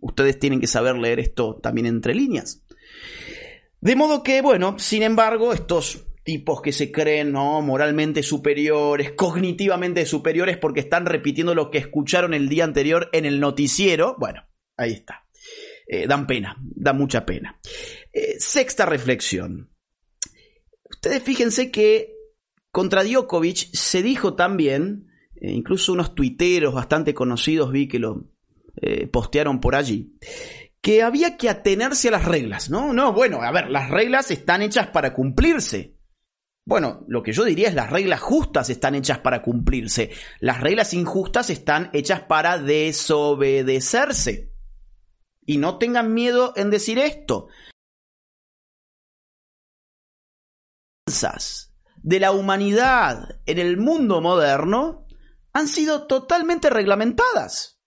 Ustedes 0.00 0.38
tienen 0.38 0.60
que 0.60 0.66
saber 0.66 0.96
leer 0.96 1.20
esto 1.20 1.58
también 1.62 1.86
entre 1.86 2.14
líneas. 2.14 2.64
De 3.80 3.96
modo 3.96 4.22
que, 4.22 4.42
bueno, 4.42 4.78
sin 4.78 5.02
embargo, 5.02 5.52
estos 5.52 6.06
tipos 6.24 6.62
que 6.62 6.72
se 6.72 6.90
creen 6.90 7.32
¿no? 7.32 7.60
moralmente 7.60 8.22
superiores, 8.22 9.12
cognitivamente 9.12 10.06
superiores 10.06 10.56
porque 10.56 10.80
están 10.80 11.06
repitiendo 11.06 11.54
lo 11.54 11.70
que 11.70 11.78
escucharon 11.78 12.34
el 12.34 12.48
día 12.48 12.64
anterior 12.64 13.10
en 13.12 13.26
el 13.26 13.38
noticiero. 13.38 14.16
Bueno, 14.18 14.42
ahí 14.76 14.92
está. 14.92 15.26
Eh, 15.86 16.06
dan 16.06 16.26
pena, 16.26 16.56
da 16.60 16.94
mucha 16.94 17.26
pena. 17.26 17.60
Eh, 18.12 18.36
sexta 18.38 18.86
reflexión. 18.86 19.70
Ustedes 20.90 21.22
fíjense 21.22 21.70
que 21.70 22.14
contra 22.70 23.04
Djokovic 23.04 23.68
se 23.74 24.02
dijo 24.02 24.34
también, 24.34 25.08
eh, 25.36 25.52
incluso 25.52 25.92
unos 25.92 26.14
tuiteros 26.14 26.72
bastante 26.74 27.12
conocidos 27.14 27.70
vi 27.70 27.86
que 27.86 27.98
lo 27.98 28.30
postearon 29.12 29.60
por 29.60 29.76
allí, 29.76 30.18
que 30.82 31.02
había 31.02 31.38
que 31.38 31.48
atenerse 31.48 32.08
a 32.08 32.10
las 32.10 32.24
reglas, 32.26 32.68
¿no? 32.68 32.92
No, 32.92 33.14
bueno, 33.14 33.40
a 33.40 33.50
ver, 33.50 33.70
las 33.70 33.88
reglas 33.88 34.30
están 34.30 34.60
hechas 34.60 34.88
para 34.88 35.14
cumplirse. 35.14 35.93
Bueno, 36.66 37.04
lo 37.08 37.22
que 37.22 37.32
yo 37.32 37.44
diría 37.44 37.68
es 37.68 37.74
las 37.74 37.90
reglas 37.90 38.20
justas 38.20 38.70
están 38.70 38.94
hechas 38.94 39.18
para 39.18 39.42
cumplirse. 39.42 40.10
Las 40.40 40.60
reglas 40.60 40.94
injustas 40.94 41.50
están 41.50 41.90
hechas 41.92 42.22
para 42.22 42.58
desobedecerse. 42.58 44.52
Y 45.44 45.58
no 45.58 45.76
tengan 45.78 46.14
miedo 46.14 46.54
en 46.56 46.70
decir 46.70 46.98
esto. 46.98 47.48
de 52.02 52.20
la 52.20 52.32
humanidad 52.32 53.40
en 53.46 53.58
el 53.58 53.76
mundo 53.76 54.20
moderno 54.20 55.06
han 55.52 55.68
sido 55.68 56.06
totalmente 56.06 56.68
reglamentadas. 56.68 57.80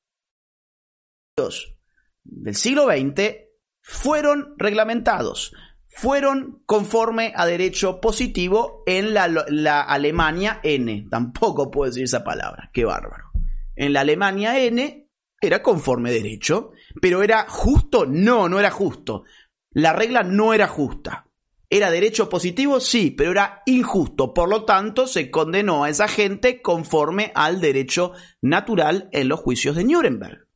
Del 2.24 2.56
siglo 2.56 2.86
XX 2.86 3.36
fueron 3.82 4.56
reglamentados 4.58 5.54
fueron 5.98 6.62
conforme 6.68 7.34
a 7.36 7.48
derecho 7.48 8.00
positivo 8.00 8.84
en 8.86 9.16
la, 9.16 9.82
Alemania 9.82 10.60
N. 10.62 11.08
Tampoco 11.10 11.72
puedo 11.72 11.90
decir 11.90 12.04
esa 12.04 12.24
palabra, 12.24 12.70
qué 12.72 12.86
bárbaro. 12.86 13.32
En 13.76 13.94
la 13.94 14.02
Alemania 14.02 14.60
N 14.60 15.10
era 15.42 15.64
conforme 15.64 16.12
derecho, 16.12 16.72
pero 17.02 17.24
era 17.24 17.48
justo, 17.50 18.06
no, 18.06 18.48
no 18.48 18.60
era 18.60 18.70
justo. 18.70 19.24
La 19.72 19.92
regla 19.92 20.22
no 20.22 20.54
era 20.54 20.68
justa. 20.68 21.26
¿Era 21.70 21.90
derecho 21.90 22.30
positivo? 22.30 22.80
Sí, 22.80 23.12
pero 23.12 23.32
era 23.32 23.64
injusto. 23.66 24.36
Por 24.36 24.50
lo 24.50 24.66
tanto, 24.66 25.08
se 25.08 25.32
condenó 25.32 25.84
a 25.84 25.90
esa 25.90 26.08
gente 26.08 26.62
conforme 26.62 27.32
al 27.34 27.60
derecho 27.60 28.14
natural 28.40 29.10
en 29.12 29.28
los 29.28 29.40
juicios 29.40 29.76
de 29.76 29.84
Nuremberg. 29.84 30.47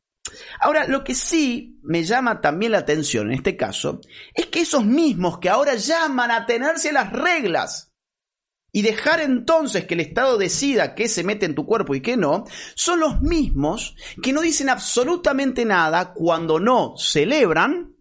Ahora, 0.60 0.86
lo 0.86 1.04
que 1.04 1.14
sí 1.14 1.78
me 1.82 2.04
llama 2.04 2.40
también 2.40 2.72
la 2.72 2.78
atención 2.78 3.28
en 3.28 3.34
este 3.34 3.56
caso 3.56 4.00
es 4.34 4.46
que 4.46 4.60
esos 4.60 4.84
mismos 4.84 5.38
que 5.38 5.48
ahora 5.48 5.74
llaman 5.74 6.30
a 6.30 6.46
tenerse 6.46 6.92
las 6.92 7.12
reglas 7.12 7.92
y 8.72 8.82
dejar 8.82 9.20
entonces 9.20 9.84
que 9.84 9.94
el 9.94 10.00
Estado 10.00 10.38
decida 10.38 10.94
qué 10.94 11.08
se 11.08 11.24
mete 11.24 11.44
en 11.44 11.54
tu 11.54 11.66
cuerpo 11.66 11.94
y 11.94 12.00
qué 12.00 12.16
no, 12.16 12.44
son 12.74 13.00
los 13.00 13.20
mismos 13.20 13.94
que 14.22 14.32
no 14.32 14.40
dicen 14.40 14.70
absolutamente 14.70 15.64
nada 15.64 16.14
cuando 16.14 16.58
no 16.58 16.94
celebran 16.96 17.94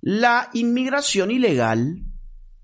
la 0.00 0.50
inmigración 0.52 1.30
ilegal. 1.30 2.02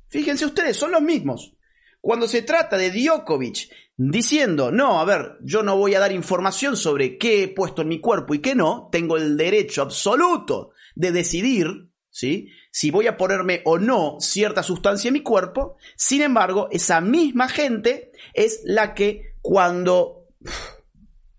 Fíjense 0.09 0.45
ustedes, 0.45 0.77
son 0.77 0.91
los 0.93 1.03
mismos. 1.03 1.55
Cuando 2.01 2.27
se 2.27 2.43
trata 2.43 2.77
de 2.77 2.91
Djokovic 2.91 3.71
diciendo, 3.97 4.71
no, 4.71 5.01
a 5.01 5.05
ver, 5.05 5.39
yo 5.43 5.63
no 5.63 5.77
voy 5.77 5.95
a 5.95 6.01
dar 6.01 6.13
información 6.13 6.77
sobre 6.77 7.19
qué 7.19 7.45
he 7.45 7.49
puesto 7.49 7.83
en 7.83 7.89
mi 7.89 8.01
cuerpo 8.01 8.35
y 8.35 8.41
qué 8.41 8.55
no, 8.55 8.89
tengo 8.91 9.17
el 9.17 9.37
derecho 9.37 9.83
absoluto 9.83 10.71
de 10.95 11.13
decidir, 11.13 11.91
¿sí? 12.11 12.49
si 12.71 12.91
voy 12.91 13.07
a 13.07 13.17
ponerme 13.17 13.61
o 13.65 13.79
no 13.79 14.17
cierta 14.19 14.63
sustancia 14.63 15.09
en 15.09 15.15
mi 15.15 15.23
cuerpo. 15.23 15.77
Sin 15.97 16.23
embargo, 16.23 16.69
esa 16.71 17.01
misma 17.01 17.49
gente 17.49 18.13
es 18.33 18.63
la 18.65 18.95
que 18.95 19.37
cuando, 19.43 20.27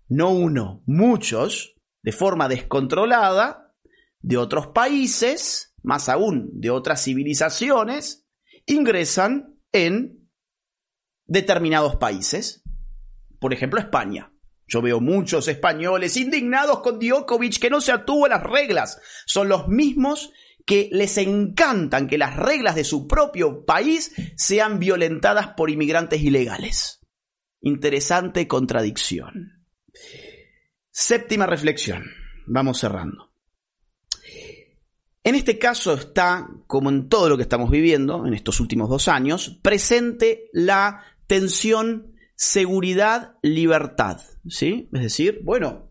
no 0.08 0.30
uno, 0.30 0.82
muchos, 0.86 1.76
de 2.02 2.12
forma 2.12 2.48
descontrolada, 2.48 3.74
de 4.20 4.36
otros 4.36 4.68
países, 4.68 5.74
más 5.82 6.08
aún 6.08 6.48
de 6.52 6.70
otras 6.70 7.02
civilizaciones, 7.02 8.26
ingresan 8.66 9.58
en 9.72 10.23
determinados 11.26 11.96
países. 11.96 12.62
Por 13.38 13.52
ejemplo, 13.52 13.80
España. 13.80 14.32
Yo 14.66 14.80
veo 14.80 15.00
muchos 15.00 15.48
españoles 15.48 16.16
indignados 16.16 16.80
con 16.80 16.98
Djokovic 16.98 17.58
que 17.58 17.70
no 17.70 17.80
se 17.80 17.92
atuvo 17.92 18.26
a 18.26 18.30
las 18.30 18.42
reglas. 18.42 18.98
Son 19.26 19.48
los 19.48 19.68
mismos 19.68 20.32
que 20.64 20.88
les 20.92 21.18
encantan 21.18 22.06
que 22.06 22.16
las 22.16 22.36
reglas 22.36 22.74
de 22.74 22.84
su 22.84 23.06
propio 23.06 23.66
país 23.66 24.14
sean 24.36 24.78
violentadas 24.78 25.48
por 25.48 25.70
inmigrantes 25.70 26.22
ilegales. 26.22 27.00
Interesante 27.60 28.48
contradicción. 28.48 29.66
Séptima 30.90 31.46
reflexión. 31.46 32.04
Vamos 32.46 32.78
cerrando. 32.78 33.32
En 35.22 35.34
este 35.34 35.58
caso 35.58 35.94
está, 35.94 36.46
como 36.66 36.90
en 36.90 37.08
todo 37.08 37.30
lo 37.30 37.36
que 37.38 37.44
estamos 37.44 37.70
viviendo 37.70 38.26
en 38.26 38.34
estos 38.34 38.60
últimos 38.60 38.90
dos 38.90 39.08
años, 39.08 39.58
presente 39.62 40.50
la 40.52 41.02
tensión 41.26 42.14
seguridad-libertad. 42.36 44.20
¿Sí? 44.48 44.88
Es 44.92 45.02
decir, 45.02 45.40
bueno, 45.44 45.90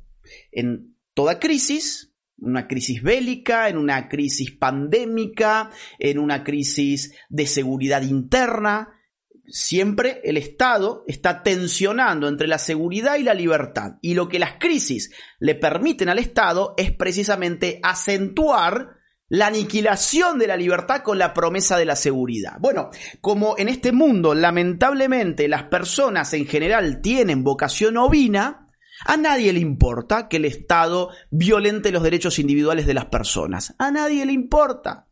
en 0.52 0.96
toda 1.14 1.40
crisis 1.40 2.14
una 2.44 2.68
crisis 2.68 3.02
bélica, 3.02 3.70
en 3.70 3.78
una 3.78 4.10
crisis 4.10 4.52
pandémica, 4.52 5.72
en 5.98 6.20
una 6.20 6.44
crisis 6.44 7.14
de 7.30 7.48
seguridad 7.48 8.02
interna. 8.02 9.00
Siempre 9.46 10.22
el 10.24 10.38
Estado 10.38 11.04
está 11.08 11.44
tensionando 11.44 12.28
entre 12.28 12.48
la 12.48 12.58
seguridad 12.58 13.18
y 13.18 13.24
la 13.24 13.34
libertad. 13.34 13.98
Y 14.02 14.14
lo 14.14 14.30
que 14.30 14.40
las 14.40 14.54
crisis 14.60 15.12
le 15.40 15.56
permiten 15.56 16.10
al 16.10 16.20
Estado 16.20 16.74
es 16.78 16.92
precisamente 16.92 17.80
acentuar 17.84 18.98
la 19.34 19.48
aniquilación 19.48 20.38
de 20.38 20.46
la 20.46 20.56
libertad 20.56 21.02
con 21.02 21.18
la 21.18 21.34
promesa 21.34 21.76
de 21.76 21.86
la 21.86 21.96
seguridad. 21.96 22.58
Bueno, 22.60 22.92
como 23.20 23.58
en 23.58 23.68
este 23.68 23.92
mundo 23.92 24.36
lamentablemente 24.36 25.48
las 25.48 25.64
personas 25.64 26.36
en 26.36 26.46
general 26.46 27.02
tienen 27.02 27.44
vocación 27.44 27.98
ovina, 27.98 28.68
a 29.04 29.18
nadie 29.18 29.52
le 29.52 29.60
importa 29.60 30.28
que 30.30 30.38
el 30.38 30.46
Estado 30.46 31.10
violente 31.32 31.92
los 31.92 32.04
derechos 32.04 32.38
individuales 32.38 32.86
de 32.86 32.94
las 32.94 33.06
personas. 33.06 33.74
A 33.80 33.90
nadie 33.90 34.24
le 34.24 34.34
importa. 34.34 35.10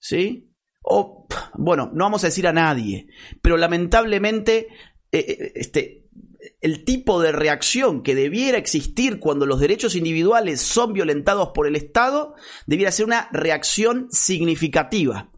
¿Sí? 0.00 0.52
O, 0.82 1.28
bueno, 1.54 1.92
no 1.94 2.06
vamos 2.06 2.24
a 2.24 2.26
decir 2.26 2.48
a 2.48 2.52
nadie, 2.52 3.06
pero 3.40 3.56
lamentablemente 3.56 4.66
eh, 5.12 5.18
eh, 5.28 5.52
este, 5.54 5.99
el 6.60 6.84
tipo 6.84 7.20
de 7.20 7.32
reacción 7.32 8.02
que 8.02 8.14
debiera 8.14 8.58
existir 8.58 9.18
cuando 9.18 9.46
los 9.46 9.60
derechos 9.60 9.94
individuales 9.94 10.60
son 10.60 10.92
violentados 10.92 11.50
por 11.54 11.66
el 11.66 11.76
Estado 11.76 12.34
debiera 12.66 12.92
ser 12.92 13.06
una 13.06 13.28
reacción 13.32 14.08
significativa. 14.10 15.30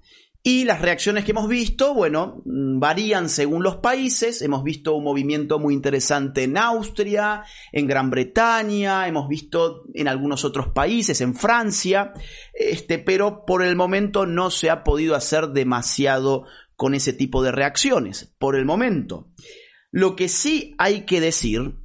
Y 0.45 0.65
las 0.65 0.81
reacciones 0.83 1.25
que 1.25 1.31
hemos 1.31 1.47
visto, 1.47 1.95
bueno, 1.95 2.43
mm, 2.45 2.81
varían 2.81 3.29
según 3.29 3.63
los 3.63 3.77
países. 3.77 4.43
Hemos 4.43 4.65
visto 4.65 4.97
un 4.97 5.05
movimiento 5.05 5.61
muy 5.61 5.73
interesante 5.73 6.43
en 6.43 6.59
Austria, 6.59 7.45
en 7.71 7.87
Gran 7.87 8.11
Bretaña, 8.11 9.07
hemos 9.07 9.29
visto 9.29 9.85
en 9.95 10.09
algunos 10.09 10.45
otros 10.45 10.69
países, 10.69 11.21
en 11.21 11.37
Francia, 11.37 12.13
este, 12.55 12.99
pero 12.99 13.45
por 13.45 13.63
el 13.63 13.77
momento 13.77 14.27
no 14.27 14.51
se 14.51 14.69
ha 14.69 14.83
podido 14.83 15.15
hacer 15.15 15.51
demasiado 15.51 16.45
con 16.75 16.95
ese 16.95 17.13
tipo 17.13 17.45
de 17.45 17.53
reacciones. 17.53 18.35
Por 18.41 18.57
el 18.57 18.65
momento. 18.65 19.29
Lo 19.93 20.17
que 20.17 20.29
sí 20.29 20.75
hay 20.79 21.03
que 21.05 21.21
decir, 21.21 21.77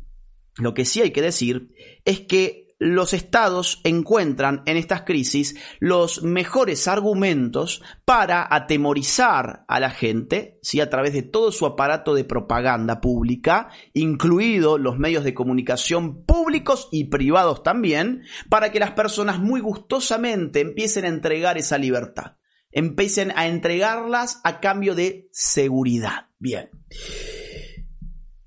lo 0.55 0.73
que 0.73 0.85
sí 0.85 1.01
hay 1.01 1.11
que 1.11 1.21
decir 1.21 1.73
es 2.05 2.21
que 2.21 2.67
los 2.79 3.13
estados 3.13 3.81
encuentran 3.83 4.61
en 4.65 4.77
estas 4.77 5.01
crisis 5.01 5.55
los 5.79 6.23
mejores 6.23 6.87
argumentos 6.87 7.81
para 8.05 8.47
atemorizar 8.49 9.65
a 9.67 9.79
la 9.79 9.89
gente, 9.89 10.59
¿sí? 10.61 10.79
a 10.79 10.89
través 10.89 11.13
de 11.13 11.23
todo 11.23 11.51
su 11.51 11.65
aparato 11.65 12.13
de 12.13 12.23
propaganda 12.23 13.01
pública, 13.01 13.69
incluidos 13.93 14.79
los 14.79 14.97
medios 14.97 15.23
de 15.23 15.33
comunicación 15.33 16.23
públicos 16.23 16.87
y 16.91 17.05
privados 17.05 17.63
también, 17.63 18.23
para 18.49 18.71
que 18.71 18.79
las 18.79 18.91
personas 18.91 19.39
muy 19.39 19.59
gustosamente 19.59 20.61
empiecen 20.61 21.05
a 21.05 21.09
entregar 21.09 21.57
esa 21.57 21.77
libertad, 21.77 22.37
empiecen 22.71 23.33
a 23.35 23.47
entregarlas 23.47 24.39
a 24.43 24.59
cambio 24.59 24.95
de 24.95 25.27
seguridad. 25.31 26.27
Bien. 26.39 26.69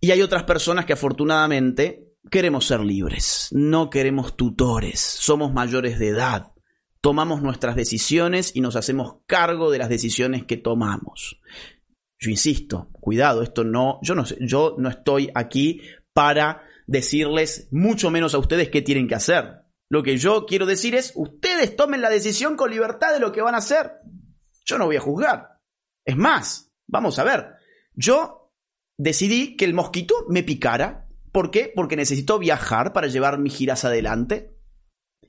Y 0.00 0.12
hay 0.12 0.22
otras 0.22 0.44
personas 0.44 0.86
que 0.86 0.94
afortunadamente 0.94 2.14
queremos 2.30 2.66
ser 2.66 2.80
libres, 2.80 3.48
no 3.52 3.90
queremos 3.90 4.36
tutores, 4.36 5.00
somos 5.00 5.52
mayores 5.52 5.98
de 5.98 6.08
edad, 6.08 6.52
tomamos 7.00 7.42
nuestras 7.42 7.76
decisiones 7.76 8.52
y 8.54 8.60
nos 8.60 8.76
hacemos 8.76 9.16
cargo 9.26 9.70
de 9.70 9.78
las 9.78 9.88
decisiones 9.88 10.44
que 10.44 10.56
tomamos. 10.56 11.40
Yo 12.18 12.30
insisto, 12.30 12.88
cuidado, 12.92 13.42
esto 13.42 13.64
no, 13.64 13.98
yo 14.02 14.14
no 14.14 14.24
yo 14.40 14.76
no 14.78 14.88
estoy 14.88 15.30
aquí 15.34 15.80
para 16.12 16.62
decirles 16.86 17.68
mucho 17.70 18.10
menos 18.10 18.34
a 18.34 18.38
ustedes 18.38 18.68
qué 18.68 18.82
tienen 18.82 19.08
que 19.08 19.14
hacer. 19.14 19.60
Lo 19.88 20.02
que 20.02 20.18
yo 20.18 20.46
quiero 20.46 20.66
decir 20.66 20.94
es, 20.94 21.12
ustedes 21.14 21.76
tomen 21.76 22.00
la 22.00 22.10
decisión 22.10 22.56
con 22.56 22.70
libertad 22.70 23.12
de 23.12 23.20
lo 23.20 23.32
que 23.32 23.42
van 23.42 23.54
a 23.54 23.58
hacer. 23.58 23.92
Yo 24.64 24.78
no 24.78 24.86
voy 24.86 24.96
a 24.96 25.00
juzgar. 25.00 25.58
Es 26.04 26.16
más, 26.16 26.72
vamos 26.86 27.18
a 27.18 27.24
ver, 27.24 27.54
yo 27.94 28.39
decidí 29.02 29.56
que 29.56 29.64
el 29.64 29.74
mosquito 29.74 30.14
me 30.28 30.42
picara 30.42 31.08
¿Por 31.32 31.50
qué? 31.50 31.72
Porque 31.74 31.96
necesito 31.96 32.38
viajar 32.38 32.92
para 32.92 33.06
llevar 33.06 33.38
mis 33.38 33.54
giras 33.54 33.84
adelante. 33.84 34.56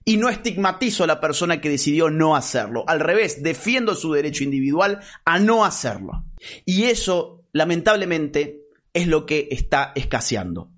Y 0.03 0.17
no 0.17 0.29
estigmatizo 0.29 1.03
a 1.03 1.07
la 1.07 1.21
persona 1.21 1.61
que 1.61 1.69
decidió 1.69 2.09
no 2.09 2.35
hacerlo. 2.35 2.83
Al 2.87 2.99
revés, 2.99 3.43
defiendo 3.43 3.93
su 3.93 4.11
derecho 4.13 4.43
individual 4.43 5.01
a 5.25 5.37
no 5.37 5.63
hacerlo. 5.63 6.25
Y 6.65 6.85
eso, 6.85 7.45
lamentablemente, 7.53 8.63
es 8.93 9.05
lo 9.05 9.27
que 9.27 9.47
está 9.51 9.91
escaseando. 9.93 10.71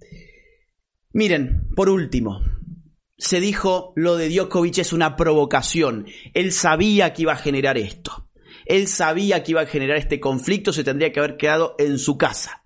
Miren, 1.14 1.70
por 1.74 1.90
último, 1.90 2.42
se 3.18 3.40
dijo 3.40 3.94
lo 3.96 4.18
de 4.18 4.30
Djokovic 4.30 4.80
es 4.80 4.92
una 4.92 5.16
provocación. 5.16 6.06
Él 6.34 6.52
sabía 6.52 7.14
que 7.14 7.22
iba 7.22 7.34
a 7.34 7.38
generar 7.38 7.78
esto. 7.78 8.30
Él 8.66 8.88
sabía 8.88 9.42
que 9.44 9.52
iba 9.52 9.62
a 9.62 9.68
generar 9.68 9.98
este 9.98 10.20
conflicto, 10.20 10.74
se 10.74 10.84
tendría 10.84 11.14
que 11.14 11.20
haber 11.20 11.38
quedado 11.38 11.76
en 11.80 11.98
su 11.98 12.18
casa. 12.18 12.63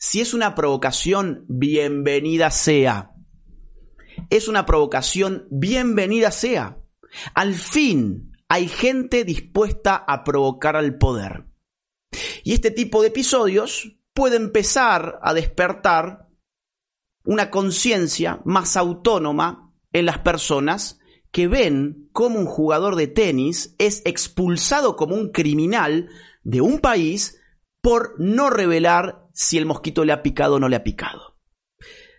Si 0.00 0.20
es 0.20 0.32
una 0.32 0.54
provocación, 0.54 1.44
bienvenida 1.48 2.52
sea. 2.52 3.16
Es 4.30 4.46
una 4.46 4.64
provocación, 4.64 5.48
bienvenida 5.50 6.30
sea. 6.30 6.78
Al 7.34 7.54
fin 7.54 8.30
hay 8.48 8.68
gente 8.68 9.24
dispuesta 9.24 9.96
a 9.96 10.22
provocar 10.22 10.76
al 10.76 10.98
poder. 10.98 11.46
Y 12.44 12.52
este 12.54 12.70
tipo 12.70 13.02
de 13.02 13.08
episodios 13.08 13.98
puede 14.14 14.36
empezar 14.36 15.18
a 15.20 15.34
despertar 15.34 16.28
una 17.24 17.50
conciencia 17.50 18.40
más 18.44 18.76
autónoma 18.76 19.74
en 19.92 20.06
las 20.06 20.18
personas 20.18 21.00
que 21.32 21.48
ven 21.48 22.08
cómo 22.12 22.38
un 22.38 22.46
jugador 22.46 22.94
de 22.94 23.08
tenis 23.08 23.74
es 23.78 24.02
expulsado 24.04 24.94
como 24.94 25.16
un 25.16 25.32
criminal 25.32 26.08
de 26.44 26.60
un 26.60 26.78
país 26.78 27.40
por 27.80 28.14
no 28.18 28.48
revelar 28.48 29.27
si 29.38 29.56
el 29.56 29.66
mosquito 29.66 30.04
le 30.04 30.12
ha 30.12 30.20
picado 30.20 30.56
o 30.56 30.58
no 30.58 30.68
le 30.68 30.74
ha 30.74 30.82
picado. 30.82 31.38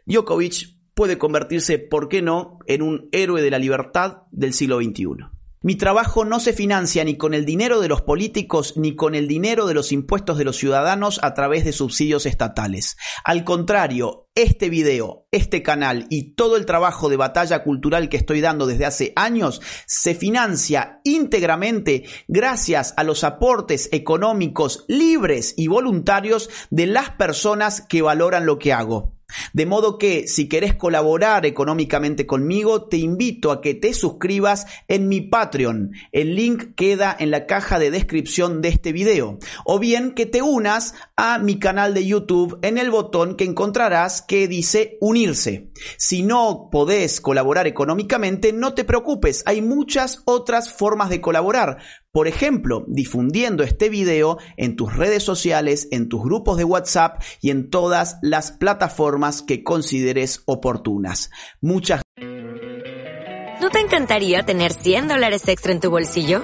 Djokovic 0.06 0.78
puede 0.94 1.18
convertirse, 1.18 1.78
¿por 1.78 2.08
qué 2.08 2.22
no?, 2.22 2.60
en 2.66 2.82
un 2.82 3.10
héroe 3.12 3.42
de 3.42 3.52
la 3.52 3.60
libertad 3.60 4.24
del 4.32 4.54
siglo 4.54 4.78
XXI. 4.78 5.28
Mi 5.62 5.76
trabajo 5.76 6.24
no 6.24 6.40
se 6.40 6.54
financia 6.54 7.04
ni 7.04 7.18
con 7.18 7.34
el 7.34 7.44
dinero 7.44 7.82
de 7.82 7.90
los 7.90 8.02
políticos 8.02 8.78
ni 8.78 8.96
con 8.96 9.14
el 9.14 9.28
dinero 9.28 9.66
de 9.66 9.74
los 9.74 9.92
impuestos 9.92 10.38
de 10.38 10.46
los 10.46 10.56
ciudadanos 10.56 11.20
a 11.22 11.34
través 11.34 11.66
de 11.66 11.74
subsidios 11.74 12.26
estatales. 12.26 12.96
Al 13.26 13.44
contrario, 13.44 14.30
este 14.36 14.70
video, 14.70 15.28
este 15.32 15.62
canal 15.62 16.06
y 16.10 16.36
todo 16.36 16.56
el 16.56 16.66
trabajo 16.66 17.10
de 17.10 17.18
batalla 17.18 17.62
cultural 17.62 18.08
que 18.08 18.16
estoy 18.16 18.40
dando 18.40 18.68
desde 18.68 18.86
hace 18.86 19.12
años 19.18 19.62
se 19.86 20.16
financia 20.16 21.02
íntegramente 21.04 22.06
gracias 22.30 22.94
a 22.96 23.04
los 23.04 23.26
aportes 23.26 23.90
económicos 23.92 24.86
libres 24.88 25.56
y 25.58 25.68
voluntarios 25.68 26.50
de 26.70 26.86
las 26.86 27.10
personas 27.10 27.82
que 27.82 28.02
valoran 28.02 28.46
lo 28.46 28.60
que 28.60 28.72
hago. 28.72 29.19
De 29.54 29.66
modo 29.66 29.98
que 29.98 30.28
si 30.28 30.48
querés 30.48 30.76
colaborar 30.76 31.46
económicamente 31.46 32.26
conmigo, 32.26 32.84
te 32.84 32.98
invito 32.98 33.52
a 33.52 33.62
que 33.62 33.74
te 33.74 33.94
suscribas 33.94 34.66
en 34.88 35.08
mi 35.08 35.22
Patreon. 35.22 35.92
El 36.12 36.36
link 36.36 36.76
queda 36.76 37.16
en 37.18 37.32
la 37.32 37.46
caja 37.46 37.80
de 37.80 37.92
descripción 37.92 38.62
de 38.62 38.70
este 38.70 38.92
video. 38.92 39.40
O 39.66 39.80
bien 39.80 40.12
que 40.12 40.26
te 40.26 40.42
unas 40.42 40.94
a 41.16 41.38
mi 41.38 41.60
canal 41.60 41.94
de 41.94 42.06
YouTube 42.06 42.60
en 42.62 42.78
el 42.78 42.92
botón 42.92 43.36
que 43.36 43.44
encontrarás 43.44 44.22
que 44.22 44.48
dice 44.48 44.98
unirse. 45.02 45.72
Si 45.98 46.24
no 46.24 46.70
podés 46.72 47.22
colaborar 47.22 47.68
económicamente, 47.68 48.54
no 48.54 48.74
te 48.74 48.84
preocupes, 48.84 49.44
hay 49.46 49.62
muchas 49.62 50.22
otras 50.26 50.72
formas 50.72 51.10
de 51.10 51.22
colaborar. 51.22 51.78
Por 52.12 52.28
ejemplo, 52.28 52.86
difundiendo 52.88 53.64
este 53.64 53.88
video 53.88 54.40
en 54.58 54.76
tus 54.76 54.96
redes 54.96 55.22
sociales, 55.22 55.88
en 55.92 56.10
tus 56.10 56.24
grupos 56.24 56.58
de 56.58 56.64
WhatsApp 56.64 57.22
y 57.40 57.52
en 57.52 57.70
todas 57.70 58.18
las 58.24 58.52
plataformas 58.52 59.44
que 59.44 59.64
consideres 59.64 60.42
oportunas. 60.46 61.30
Muchas 61.62 62.02
¿No 63.62 63.70
te 63.70 63.80
encantaría 63.80 64.44
tener 64.44 64.74
100 64.74 65.10
dólares 65.10 65.48
extra 65.48 65.72
en 65.72 65.82
tu 65.82 65.92
bolsillo? 65.92 66.44